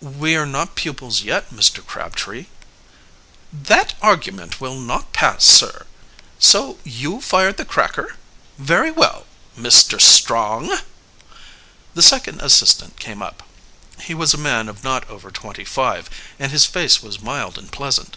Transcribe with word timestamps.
"We 0.00 0.36
are 0.36 0.46
not 0.46 0.74
pupils 0.74 1.20
yet, 1.22 1.50
Mr. 1.50 1.86
Crabtree." 1.86 2.46
"That 3.52 3.92
argument 4.00 4.58
will 4.58 4.74
not 4.76 5.12
pass, 5.12 5.44
sir. 5.44 5.84
So 6.38 6.78
you 6.82 7.20
fired 7.20 7.58
the 7.58 7.66
cracker? 7.66 8.16
Very 8.56 8.90
well. 8.90 9.26
Mr. 9.58 10.00
Strong!" 10.00 10.78
The 11.92 12.00
second 12.02 12.40
assistant 12.40 12.98
came 12.98 13.20
up. 13.20 13.42
He 14.00 14.14
was 14.14 14.32
a 14.32 14.38
man 14.38 14.66
of 14.66 14.82
not 14.82 15.06
over 15.10 15.30
twenty 15.30 15.66
five, 15.66 16.08
and 16.38 16.50
his 16.52 16.64
face 16.64 17.02
was 17.02 17.20
mild 17.20 17.58
and 17.58 17.70
pleasant. 17.70 18.16